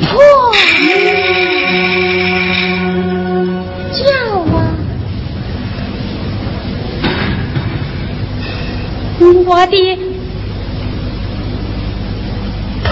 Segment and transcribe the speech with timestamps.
[0.00, 0.08] 破
[0.80, 0.88] 木
[3.92, 4.00] 叫
[4.56, 4.56] 啊！
[9.20, 9.74] 我的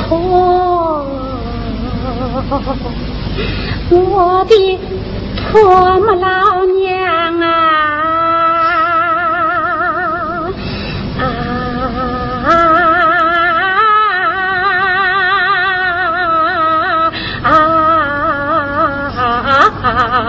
[0.08, 0.12] 破，
[3.90, 4.52] 我的
[5.50, 5.54] 破
[5.98, 8.07] 老娘啊！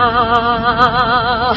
[0.00, 1.54] 啊！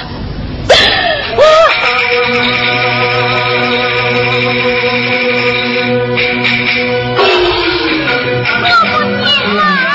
[8.46, 9.93] 我不见了。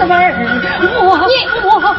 [0.00, 0.16] 子们，
[1.02, 1.94] 我我我，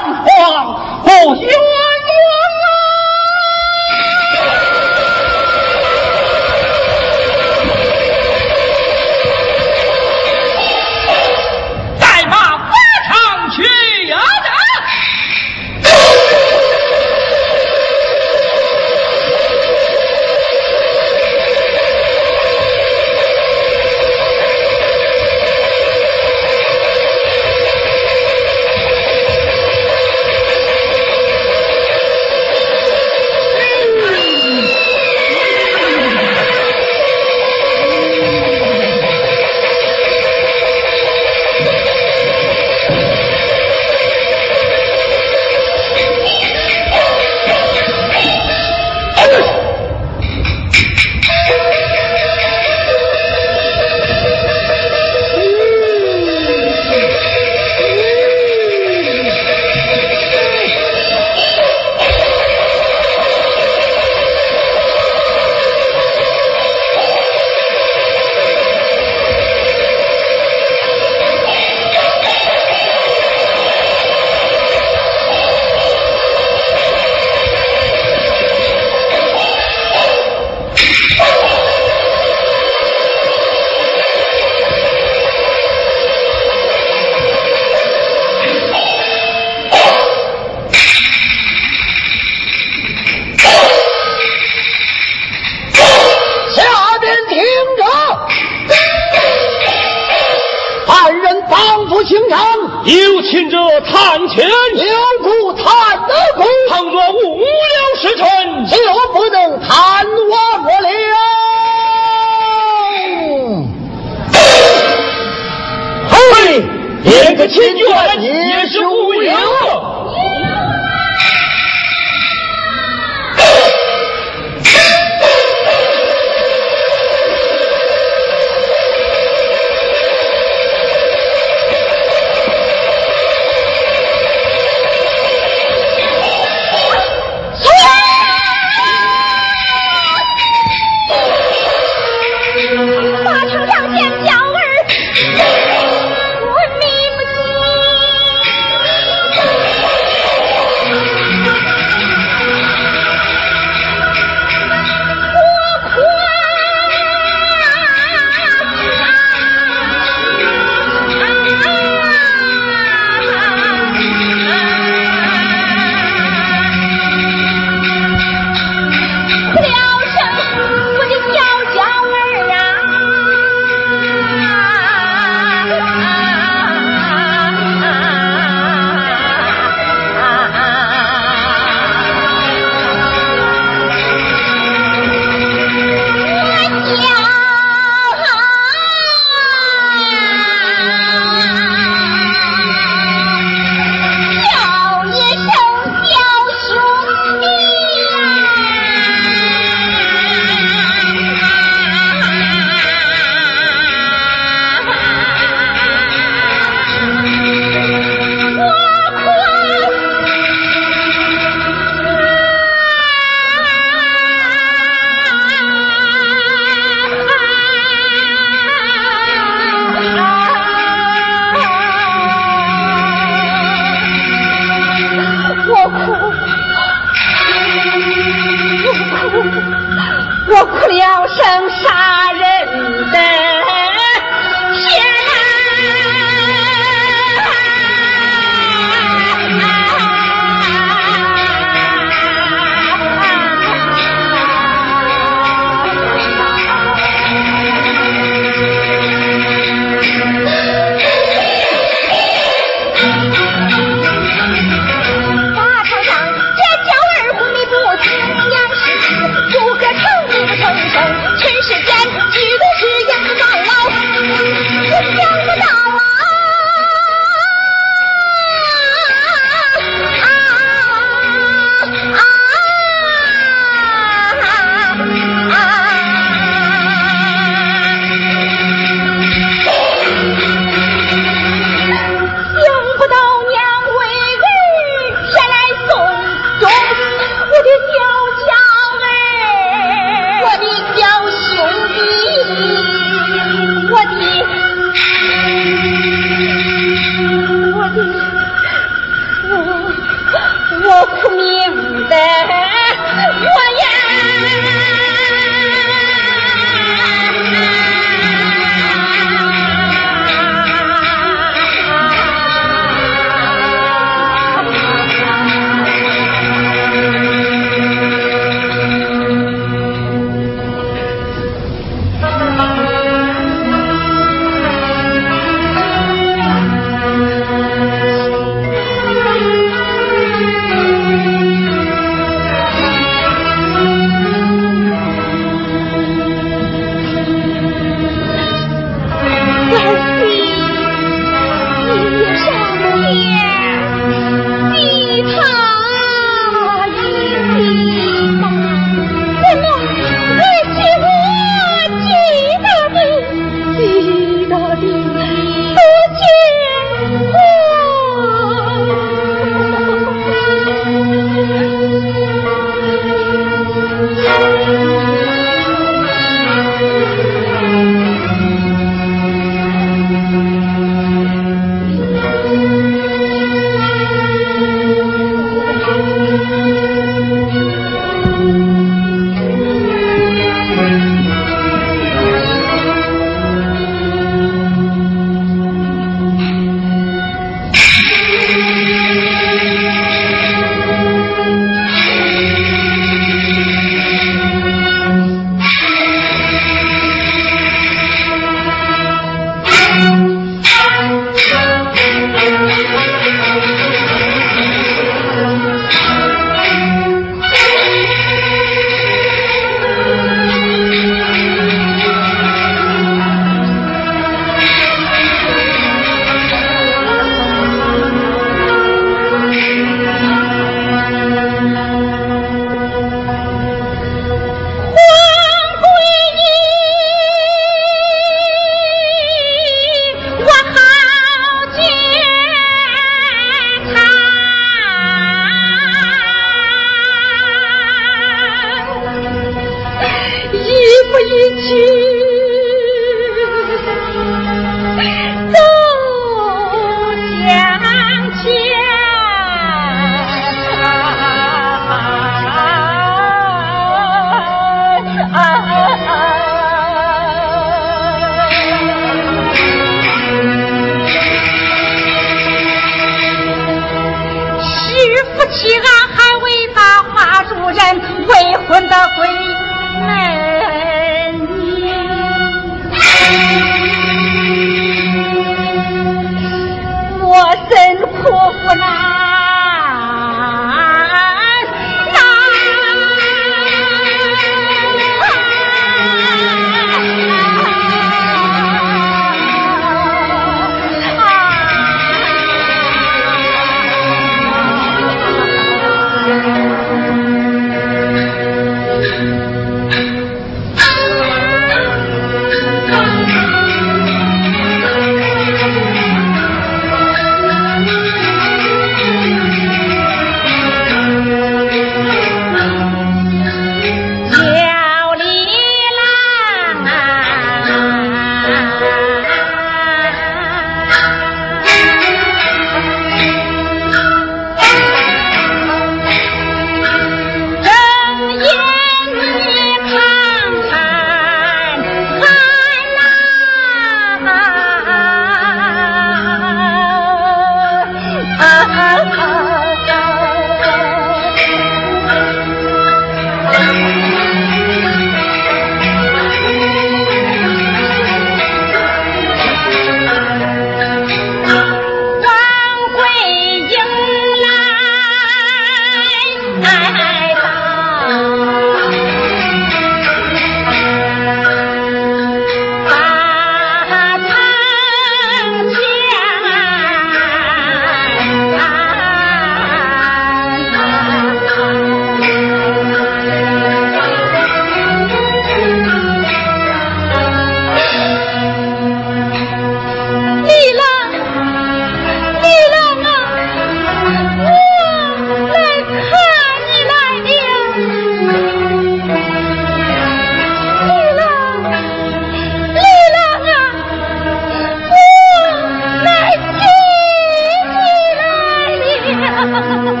[599.43, 600.00] Gracias.